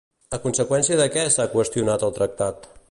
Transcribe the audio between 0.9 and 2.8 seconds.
de què s'ha qüestionat el tractat?